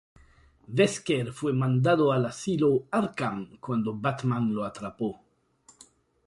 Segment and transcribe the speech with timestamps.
[0.77, 5.21] Wesker fue mandado al "Asilo Arkham" cuando Batman lo atrapó.